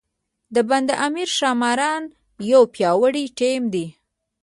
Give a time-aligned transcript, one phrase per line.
[0.55, 2.03] د بند امیر ښاماران
[2.51, 3.85] یو پیاوړی ټیم دی.